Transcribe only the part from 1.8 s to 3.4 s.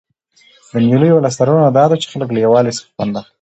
ده، چي خلک له یووالي څخه خوند اخلي.